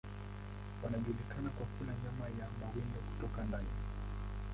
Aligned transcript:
Wanajulikana 0.83 1.49
kwa 1.49 1.65
kula 1.65 1.91
nyama 2.03 2.25
ya 2.25 2.47
mawindo 2.59 2.99
kutoka 2.99 3.43
ndani. 3.43 3.69